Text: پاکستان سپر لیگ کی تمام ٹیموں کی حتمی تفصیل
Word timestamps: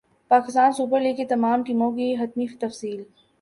پاکستان 0.31 0.71
سپر 0.71 0.99
لیگ 0.99 1.15
کی 1.15 1.25
تمام 1.25 1.63
ٹیموں 1.63 1.91
کی 1.91 2.13
حتمی 2.19 2.47
تفصیل 2.61 3.01